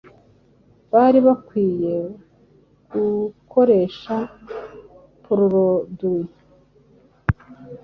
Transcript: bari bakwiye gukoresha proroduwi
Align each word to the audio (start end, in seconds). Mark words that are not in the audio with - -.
bari 0.91 1.19
bakwiye 1.27 1.95
gukoresha 2.91 4.15
proroduwi 5.23 6.25